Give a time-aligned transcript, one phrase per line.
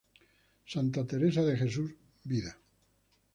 [0.65, 1.93] Santa Teresa de Jesús:
[2.23, 2.57] "Vida".